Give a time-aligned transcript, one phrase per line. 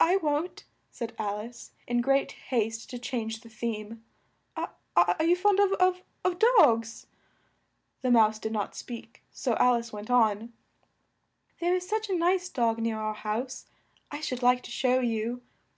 [0.00, 4.04] "I won't," said Al ice, in great haste to change the theme.
[4.54, 5.72] "Are you fond of
[6.24, 7.06] of dogs?"
[8.02, 10.52] The mouse did not speak, so Al ice went on:
[11.58, 13.64] "There is such a nice dog near our house,
[14.10, 15.40] I should like to show you!